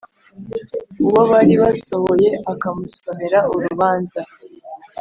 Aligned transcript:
Uwo 1.05 1.21
bari 1.31 1.53
basohoye 1.61 2.29
akamusomera 2.51 3.39
urubanza 3.53 4.21